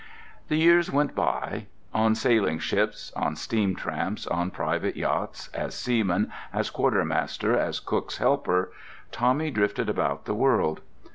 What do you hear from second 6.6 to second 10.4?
quartermaster, as cook's helper, Tommy drifted about the